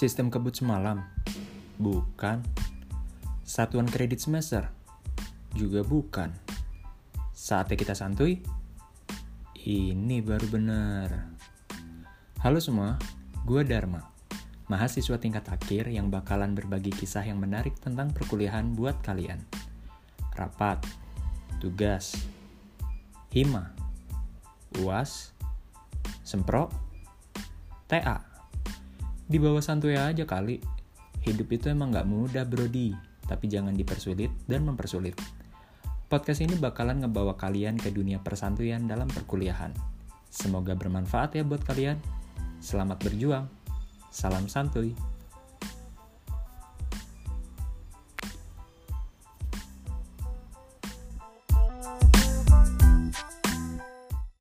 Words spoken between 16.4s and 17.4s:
berbagi kisah yang